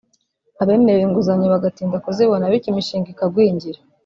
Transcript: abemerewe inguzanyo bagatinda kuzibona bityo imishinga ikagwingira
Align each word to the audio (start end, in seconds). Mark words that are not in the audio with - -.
abemerewe 0.61 1.05
inguzanyo 1.07 1.47
bagatinda 1.53 2.01
kuzibona 2.05 2.49
bityo 2.51 2.69
imishinga 2.71 3.07
ikagwingira 3.13 3.79